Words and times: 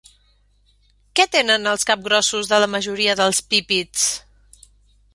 Què 1.19 1.25
tenen 1.35 1.71
els 1.73 1.87
capgrossos 1.91 2.51
de 2.55 2.61
la 2.65 2.73
majoria 2.79 3.19
dels 3.23 3.45
pípids? 3.55 4.11